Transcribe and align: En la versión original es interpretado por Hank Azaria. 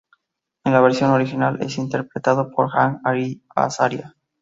En 0.63 0.73
la 0.73 0.81
versión 0.81 1.11
original 1.11 1.61
es 1.61 1.77
interpretado 1.77 2.49
por 2.49 2.69
Hank 2.71 3.01
Azaria. 3.55 4.15